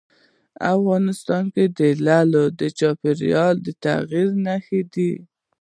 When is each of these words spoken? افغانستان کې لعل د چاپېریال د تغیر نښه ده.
افغانستان 0.75 1.43
کې 1.55 1.65
لعل 2.05 2.33
د 2.59 2.61
چاپېریال 2.79 3.55
د 3.65 3.67
تغیر 3.83 4.27
نښه 4.45 4.81
ده. 4.93 5.09